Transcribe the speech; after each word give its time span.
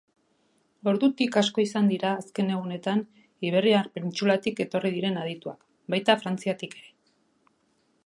Ordutik 0.91 1.35
asko 1.41 1.63
izan 1.65 1.91
dira 1.91 2.13
azken 2.21 2.49
egunetan 2.55 3.05
Iberiar 3.51 3.93
Penintsulatik 3.99 4.65
etorri 4.69 4.95
diren 4.99 5.23
adituak, 5.27 5.65
baita 5.97 6.21
Frantziatik 6.25 6.79
ere 6.83 6.95